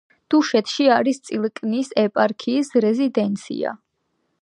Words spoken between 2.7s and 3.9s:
რეზიდენცია.